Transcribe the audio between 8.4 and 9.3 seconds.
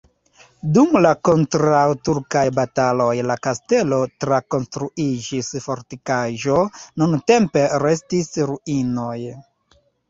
ruinoj.